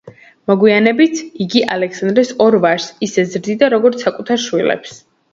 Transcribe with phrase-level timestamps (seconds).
[0.51, 4.97] მოგვიანებით იგი ალექსანდრუს ორ ვაჟს ისე ზრდიდა, როგორც საკუთარ შვილებს.